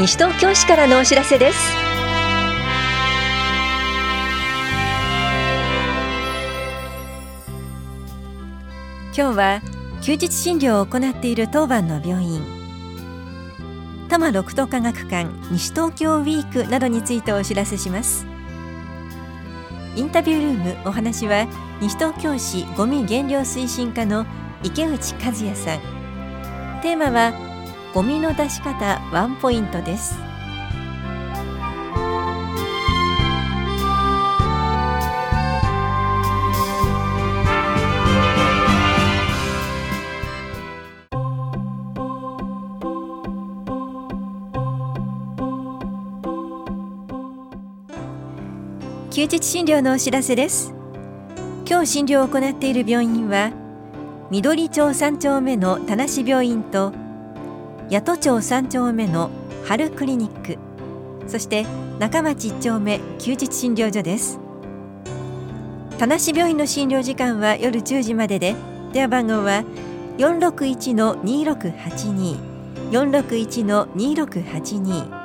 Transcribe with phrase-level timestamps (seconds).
[0.00, 1.58] 西東京市からのお知らせです。
[9.14, 9.60] 今日は
[10.00, 12.42] 休日診療を行っている当番の病院。
[14.08, 18.26] 多摩六都科学館西東京ウィークなどについてお知らせします。
[19.96, 21.46] インタビュールームお話は
[21.82, 24.24] 西東京市ごみ減量推進課の
[24.62, 25.80] 池内和也さん。
[26.80, 27.49] テーマは
[27.92, 30.14] ゴミの出し方ワンポイントです。
[49.10, 50.72] 休日診療のお知らせです。
[51.68, 53.50] 今日診療を行っている病院は
[54.30, 56.92] 緑町三丁目の田無病院と
[57.90, 59.32] 八戸町三丁目の
[59.66, 60.56] 春クリニック。
[61.26, 61.66] そして
[61.98, 64.38] 中町一丁目休日診療所です。
[65.98, 68.54] 田無病院の診療時間は夜10時までで
[68.92, 69.64] 電話番号は
[70.18, 72.38] 461-2682
[72.92, 75.20] 461-2682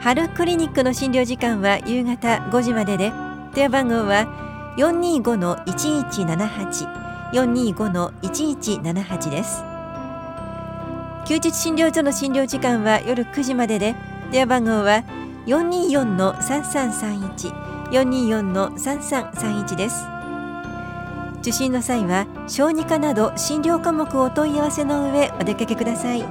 [0.00, 3.12] 春クリニックの診療時間は夕方5時までで
[3.54, 4.26] 電話番号は
[4.76, 7.00] 425-1178
[7.32, 9.69] 425-1178です。
[11.26, 13.94] 休日診療所の診療時間は夜9時までで
[14.32, 15.04] 電話番号は
[15.46, 20.06] 424-3331 424-3331です。
[21.40, 26.22] 受診の際は小児科など診療科目をお問い合わせの上お出かけください。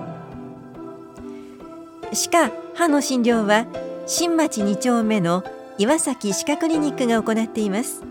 [2.14, 3.66] 歯科・歯の診療は
[4.06, 5.44] 新町2丁目の
[5.78, 8.04] 岩崎歯科クリニックが行っています。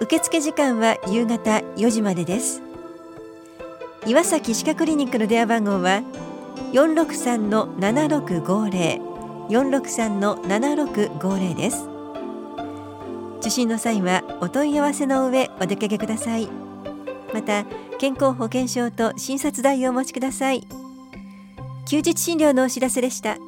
[0.00, 2.65] 受付時間は夕方4時までです。
[4.06, 6.04] 岩崎歯科クリニックの電話番号は
[6.72, 9.00] 463-7650
[9.48, 11.88] 463-7650です。
[13.40, 16.48] 受診の際はお問い合わせの上お出かけください。
[17.34, 17.64] また
[17.98, 20.68] 健康保険証と診察代をお持ちください。
[21.88, 23.38] 休日診療のお知らせでした。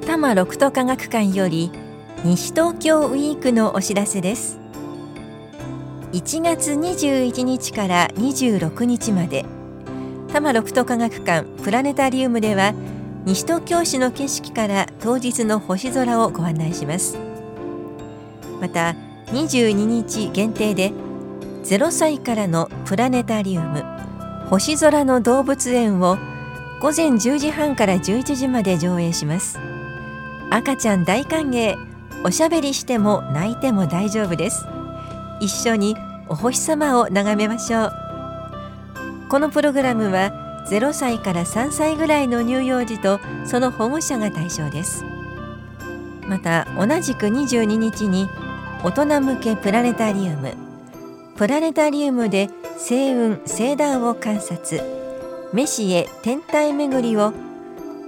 [0.00, 1.70] 多摩六都科学館より
[2.22, 4.58] 西東京ウィークのお知らせです。
[6.12, 9.46] 1月21日から26日まで。
[10.28, 12.74] 多摩六都科学館プラネタリウムでは
[13.24, 17.16] 西東京市の景色から当日の星空をご案内します。
[18.60, 18.94] また
[19.28, 20.92] 22日限定で
[21.64, 23.82] 0歳からのプラネタリウム
[24.50, 26.18] 星空の動物園を
[26.80, 29.58] 午前10時半から11時まで上映します。
[30.50, 31.89] 赤ちゃん大歓迎。
[32.22, 34.66] おしゃべりしても泣いても大丈夫です。
[35.40, 35.96] 一緒に
[36.28, 37.92] お星様を眺めましょう。
[39.30, 45.04] このプログラムは0歳から3歳ぐらいの乳幼児とその保護者が対象です。
[46.26, 48.28] また同じく22日に
[48.84, 50.54] 大人向けプラネタリウム。
[51.36, 54.82] プラネタリウムで星雲星団を観察。
[55.52, 57.32] メシエ天体巡りを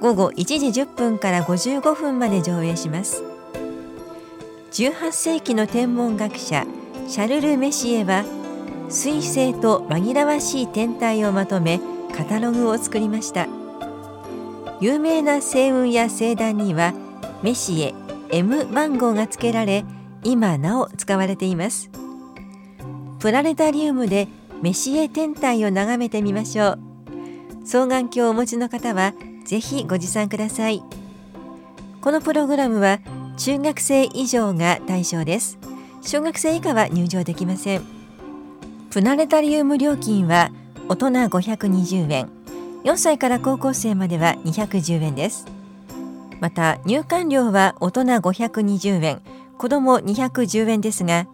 [0.00, 3.31] 午後1時10分から55分まで上映します。
[4.72, 6.64] 18世紀の天文学者
[7.06, 8.24] シャルル・メシエは
[8.88, 11.78] 彗星と紛らわしい天体をまとめ
[12.16, 13.48] カタログを作りました。
[14.80, 16.94] 有名な星雲や星団には
[17.42, 17.94] メシエ
[18.30, 19.84] M 番号が付けられ
[20.24, 21.90] 今なお使われています。
[23.18, 24.26] プラネタリウムで
[24.62, 26.78] メシエ天体を眺めてみましょう。
[27.66, 29.12] 双眼鏡をお持ちの方は
[29.44, 30.82] ぜひご持参ください。
[32.00, 33.00] このプログラムは
[33.42, 35.58] 中学生以上が対象です。
[36.00, 37.82] 小学生以下は入場できません。
[38.88, 40.52] プラネタリウム料金は
[40.88, 42.28] 大人520円。
[42.84, 45.46] 4歳から高校生までは210円です。
[46.38, 49.22] また入館料は大人520円。
[49.58, 51.26] 子ども210円ですが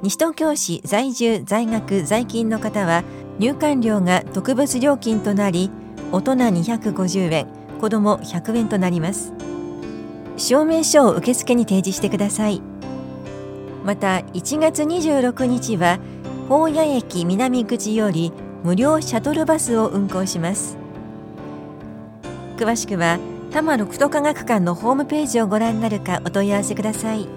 [0.00, 3.02] 西東京市在住在学在勤の方は
[3.40, 5.72] 入館料が特別料金となり
[6.12, 7.48] 大人250円。
[7.80, 9.32] 子ども100円となります。
[10.38, 12.62] 証明書を受付に提示してください。
[13.84, 15.98] また1月26日は
[16.48, 18.32] 宝谷駅南口より
[18.62, 20.76] 無料シャトルバスを運行します。
[22.56, 23.18] 詳しくは
[23.50, 27.28] 多摩六都科学館のホームページをご覧になるかお問い合わせください。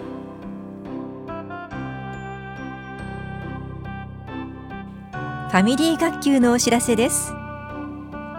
[5.51, 7.33] ファミリー学級のお知らせです。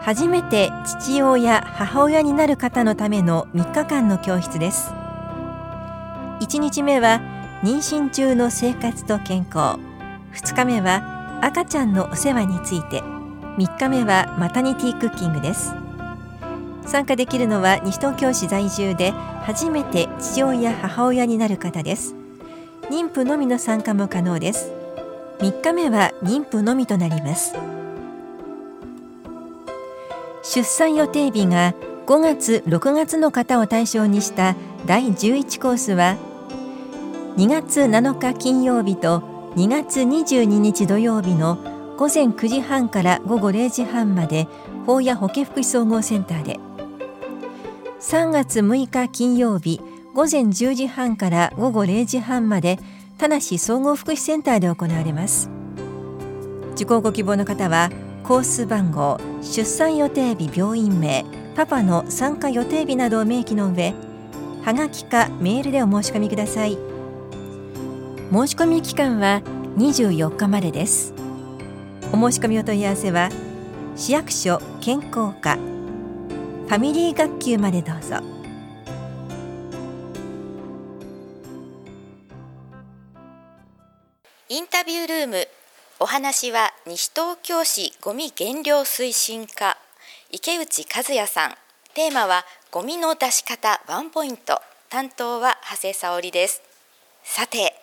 [0.05, 4.91] 初めて父親母親になる方のための3日間の教室です。
[6.41, 7.21] 1日目は
[7.63, 9.79] 妊娠中の生活と健康。
[10.35, 13.01] 2日目は赤ちゃんのお世話について。
[13.59, 15.73] 3日目はマタニティクッキングです。
[16.85, 19.13] 参加できるのは西東京市在住で
[19.43, 22.17] 初めて父親母親になる方です。
[22.91, 24.73] 妊婦のみの参加も可能です。
[25.39, 27.55] 3日目は妊婦のみとなります。
[30.55, 31.73] 出産予定日が
[32.05, 34.55] 5月6月の方を対象にした
[34.85, 36.19] 第11コースは
[37.39, 39.21] 2月7日金曜日と
[39.57, 41.57] 2月22日土曜日の
[41.97, 44.47] 午前9時半から午後0時半まで
[44.85, 46.61] 法や保健福祉総合センターで
[48.01, 49.81] 3月6日金曜日
[50.13, 52.79] 午前10時半から午後0時半まで
[53.17, 55.49] 田梨総合福祉センターで行われます。
[56.75, 57.91] 受講ご希望の方は
[58.25, 61.25] コース番号出産予定日病院名
[61.57, 63.95] パパの参加予定日などを明記の上
[64.65, 66.79] はがきかメールでお申し込みください。
[68.33, 69.43] 申し込み期間は
[69.77, 71.13] 24日までです。
[72.13, 73.29] お申し込みお問い合わせは
[73.97, 78.17] 市役所健康課ファミリー学級までどうぞ。
[84.49, 85.62] インタビュールーム
[86.01, 89.79] お話は西東京市ごみ減量推進課
[90.31, 91.55] 池内和也さん。
[91.95, 94.61] テーマはゴミの出し方ワンポイント。
[94.89, 96.63] 担当は長谷沙織です。
[97.23, 97.75] さて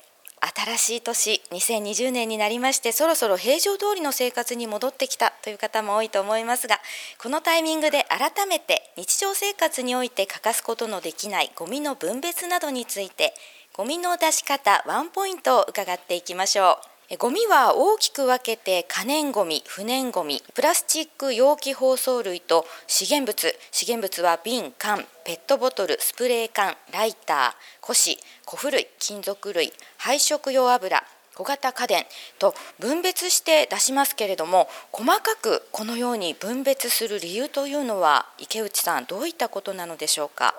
[0.41, 6.79] 新しい年2020年になりましてそろそろ平常通りの生活に戻ってきたという方も多いと思いますが
[7.21, 13.33] このタイミングで改めて日常生活において欠かすことのできないゴミの分別などについて
[13.73, 16.88] ゴミの出し方ワンポイントを伺っていきましょう。
[17.17, 31.03] ゴミは大きく分けて可燃ゴミ、不燃ゴミ、プラスチック容器包装類と資源物、資源物は瓶、缶、ペットボトル、スプレー缶、ライター、古紙、古布類、金属類、配色用油、
[31.33, 32.05] 小型家電
[32.37, 40.53] と分別して出しますけれども細かくこのように分別する理由というのは池内さんどういったことなのでしょうか？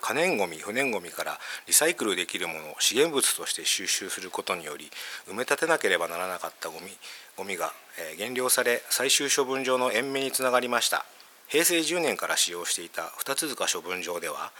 [0.00, 4.90] 可燃ごみ不燃ごみからリサイクルできるものを資源物として収集することにより
[5.28, 6.88] 埋め立てなければならなかったゴミ
[7.36, 7.72] ゴミが
[8.18, 11.04] 減量され最終処分場の延命につながりました。
[11.48, 14.52] 平成10年から使用していた二塚処分場では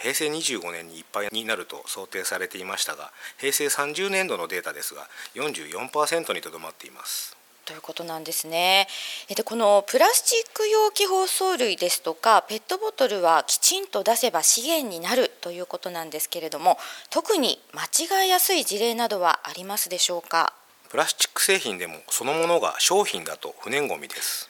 [0.00, 7.36] 平成25年にいっぱいになると想定されていましたが平成30年度のデータですが44%にとどまっています。
[7.64, 8.86] ということなんですね。
[9.28, 16.78] でこのプラスチック容器包装類ですとかペットボトルはきちんと出せば資源になるということなんですけれども
[17.10, 20.52] 特に間違いやすい事例などはありますでしょうか？
[20.90, 24.48] プラスチック製品でもそのものが商品だと不燃ごみです。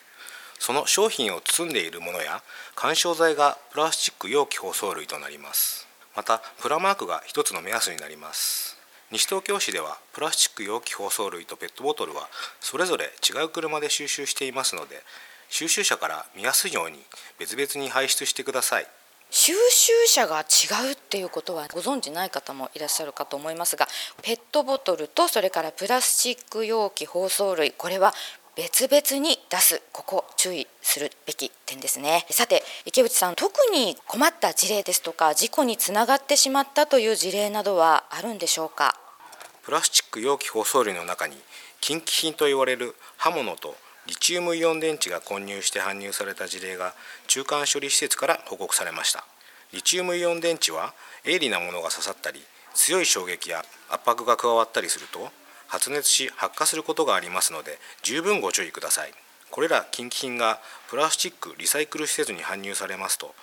[0.59, 2.41] その商品を包んでいるものや
[2.75, 5.87] 緩衝材がプラスチック容器包装類となります。
[6.15, 8.74] またプラマークが一つの目安になります。
[9.11, 12.27] 西東京市ではプラスチック容器包装類とペットボトルは
[12.59, 15.03] それぞれ違う車で収集していますので
[15.49, 16.97] 収集車から見やすいように
[17.37, 18.87] 別々に排出してください。
[19.29, 23.87] 収集車が違うっていうことはご存じない方もいらっしゃるかと思いますが
[24.21, 28.13] ペットボトルとそれからプラスチック容器包装類これは
[28.55, 32.25] 別々に出すここ注意するべき点ですね。
[32.29, 38.95] さて池内さん特に困った事例ですとか事故につながってしまったという事例などはあるんでしょうか？
[39.63, 41.35] プラスチック容器包装類の中に
[41.81, 43.75] 近畿品と言われる刃物と
[44.07, 46.93] リチウムイオン電池が混入して搬入された事例が
[47.27, 49.25] 中間処理施設から報告されました。
[49.73, 50.93] リチウムイオン電池は
[51.25, 52.41] 鋭利なものが刺さったり
[52.73, 55.29] 強い衝撃や圧迫が加わったりすると
[55.67, 59.11] 発熱し発火することがありますので十分ご注意ください。
[59.51, 63.33] これら近畿品がプラスチックリサイクル施設に搬入されますと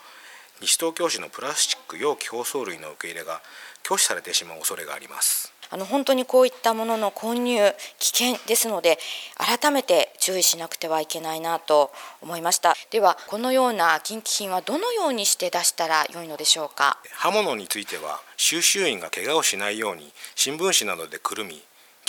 [0.60, 3.40] 西東京市のプラスチック容器包装類の受け入れが
[3.82, 5.52] 拒否されてしまう恐れがあります。
[5.70, 7.56] あの本当にこういったものの混入
[7.98, 8.98] 危険ですので
[9.38, 12.74] 改めて注意しなくてはいけないなと思いました。
[12.90, 16.98] ではこのような近畿品はどのようにして出したら良いのでしょうか？
[17.14, 21.62] 刃物については収集員が怪我をしないように新聞紙などでくるみ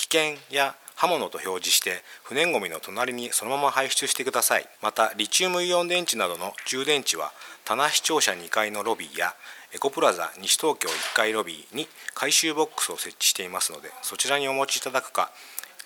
[0.09, 4.67] 危険や刃物と表示して不燃ごみの隣にそのまま排出してください。
[4.81, 7.31] またリチウムイオン電池などの充電池は
[7.63, 9.33] 棚視聴者2階のロビーや
[9.73, 15.31] エコプラザ西東京1階ロビーに回収ボックスを設置していますのでそちらにお持ちいただくか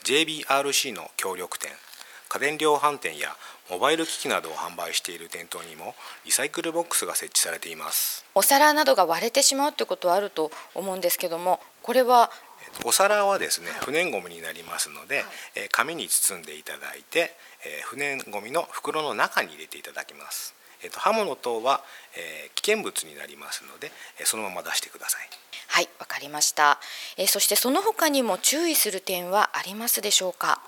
[0.03, 1.71] JBRC の協力店
[2.27, 3.29] 家電量販店や
[3.69, 5.95] モバイル機器などを販売している店頭にも
[6.25, 8.25] リサイクルボックスが設置されています。
[8.33, 12.29] お皿などが割れてしまうということはあると思うんですけどもこれは
[12.83, 15.23] お皿はですね不燃ごみになりますので、
[15.55, 17.31] え紙に包んでいただいて、
[17.65, 20.53] え不燃ごみの袋の中に入れていただきます。
[20.83, 21.81] えーと、刃物等は、
[22.15, 25.21] えー、危険物になりますので、えー、そのまま出してください。
[25.69, 26.79] はい、わかりました。
[27.17, 30.61] えー、そしてその他にも注意する点はありますでしょうか？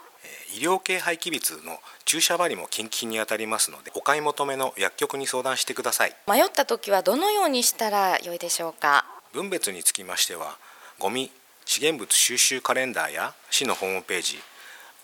[0.58, 9.06] 医療系廃棄物の注射針も近畿にあたりますのでお買い求めの薬局に相談してください迷った時はどのようにしたらよいでしょうか？
[9.32, 10.58] 分別につきましては
[10.98, 11.32] ゴミ
[11.70, 14.40] 資源物収集カレンダーや市のホームページ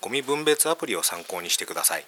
[0.00, 2.04] ゴミ分別アプリを参考にしてください。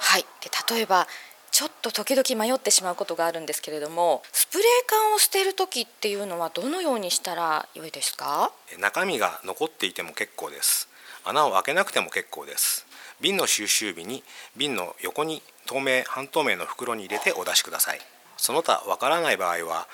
[0.00, 0.26] はい。
[0.42, 1.06] で例えば
[1.50, 8.52] ちょっと時々迷ってしまうことがあるんですけれどもスプレー缶を捨てる時っていうのはどのようにしたら良いですか？
[8.78, 10.90] 中身が残っていても結構です。
[11.24, 12.84] 穴を開けなくても結構です。
[13.22, 14.22] 瓶の収集日に
[14.58, 18.00] 瓶の横に透明半透明の袋に入れてお出しください。
[18.36, 19.88] その他わからない場合は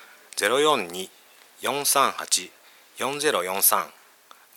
[1.62, 3.86] 042-438-4043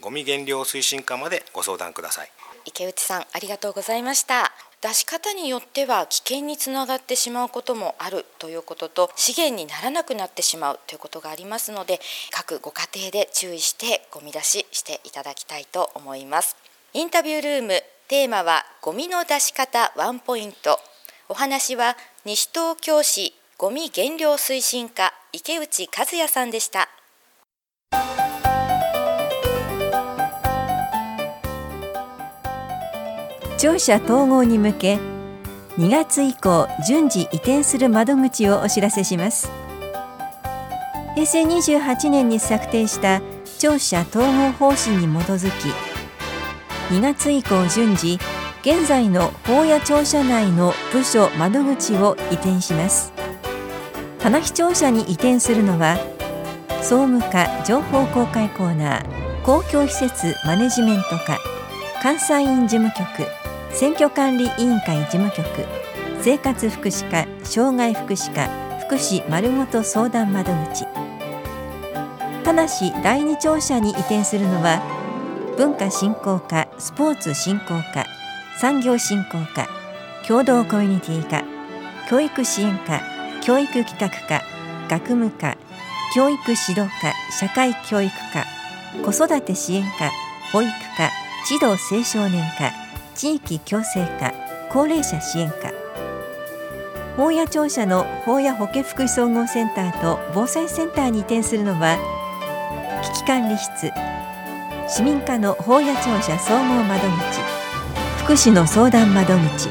[0.01, 2.31] ゴミ減量推進課までご相談ください。
[2.65, 4.51] 池内さんありがとうございました。
[4.81, 11.99] 出し方によっては危険につながってしまうこともあるということと資源にならなくなってしまうということがありますので
[12.31, 16.57] 各ご家庭で注意してゴミ出ししていただきたいと思います。
[16.93, 20.79] インタビュールームテーマはゴミの出し方ワンポイント。
[21.29, 26.89] お話は西東京市ゴミ減量推進課池内和也さんでした。
[33.61, 34.97] 庁舎統合に向け
[35.77, 39.51] 2月以降順次移転する窓口をお知らせします。
[41.13, 43.21] 平成28年に策定した
[43.59, 45.71] 庁舎統合方針に基づき
[46.91, 48.17] 2月以降順次
[48.63, 53.13] 現在の法や庁舎内の部署窓口を移転します。
[54.17, 55.97] 棚視庁舎に移転するのは
[56.81, 61.37] 総務課情報公開コーナー公共施設マネジメント課
[62.01, 63.40] 監査院事務局
[63.73, 65.43] 選挙管理委員会事務局
[66.21, 68.47] 生活福祉課障害福祉課
[68.79, 70.85] 福祉まるごと相談窓口。
[72.43, 74.81] ただし第二庁舎に移転するのは
[75.57, 78.05] 文化振興課スポーツ振興課
[78.59, 79.67] 産業振興課
[80.27, 81.43] 共同コミュニティ課
[82.09, 83.01] 教育支援課
[83.41, 84.43] 教育企画課
[84.89, 85.57] 学務課
[86.13, 88.45] 教育指導課社会教育課
[89.01, 90.11] 子育て支援課
[90.51, 91.09] 保育課
[91.47, 94.33] 児童青少年課地域共生課
[94.69, 95.71] 高齢者支援課。
[97.17, 101.97] 法屋庁舎の法屋保健福祉総合センターと防災センターに移転するのは
[103.03, 103.91] 危機管理室
[104.87, 109.69] 市民課の法屋庁舎総合窓口福祉の相談窓口。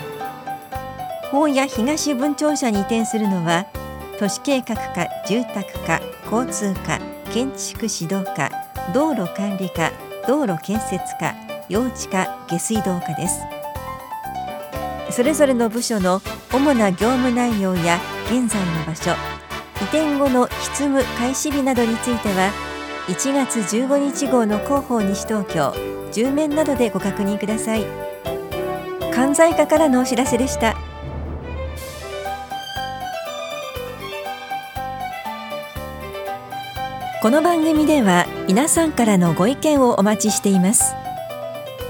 [1.31, 3.67] 法屋東分庁舎に移転するのは
[4.19, 6.99] 都市計画課住宅課交通課
[7.33, 8.51] 建築指導課
[8.93, 9.93] 道路管理課
[10.27, 11.35] 道路建設課
[11.71, 13.41] 幼稚課下水道課です。
[15.11, 16.21] それぞれの部署の
[16.53, 19.13] 主な業務内容や現在の場所
[19.81, 22.51] 移転後の執務開始日などについては
[23.07, 25.71] 1月15日号の広報西東京
[26.13, 27.85] 10面などでご確認ください。
[29.13, 30.77] 関西課からのお知らせでした。
[37.23, 41.00] この番組では皆さんからのご意見をお待ちしています。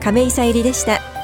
[0.00, 1.19] 亀井さゆりでした。